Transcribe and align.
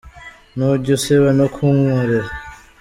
Ntujya 0.55 0.91
usiba 0.97 1.29
no 1.39 1.47
kunkorera 1.53 2.29